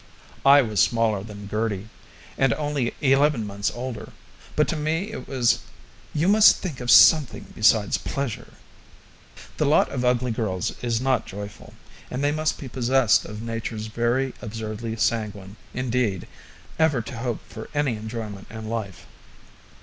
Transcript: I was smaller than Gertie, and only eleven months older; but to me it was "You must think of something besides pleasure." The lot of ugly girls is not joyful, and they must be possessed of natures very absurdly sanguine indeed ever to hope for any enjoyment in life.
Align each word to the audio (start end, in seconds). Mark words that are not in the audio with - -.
I 0.47 0.63
was 0.63 0.79
smaller 0.79 1.21
than 1.21 1.47
Gertie, 1.47 1.87
and 2.35 2.53
only 2.53 2.91
eleven 3.01 3.45
months 3.45 3.69
older; 3.75 4.13
but 4.55 4.67
to 4.69 4.75
me 4.75 5.11
it 5.11 5.27
was 5.27 5.59
"You 6.11 6.27
must 6.27 6.55
think 6.57 6.79
of 6.81 6.89
something 6.89 7.45
besides 7.53 7.99
pleasure." 7.99 8.51
The 9.57 9.65
lot 9.65 9.89
of 9.91 10.03
ugly 10.03 10.31
girls 10.31 10.73
is 10.83 10.99
not 10.99 11.27
joyful, 11.27 11.75
and 12.09 12.23
they 12.23 12.31
must 12.31 12.57
be 12.57 12.67
possessed 12.67 13.25
of 13.25 13.43
natures 13.43 13.85
very 13.85 14.33
absurdly 14.41 14.95
sanguine 14.95 15.55
indeed 15.71 16.27
ever 16.79 17.03
to 17.03 17.17
hope 17.17 17.41
for 17.47 17.69
any 17.75 17.95
enjoyment 17.95 18.47
in 18.49 18.67
life. 18.69 19.05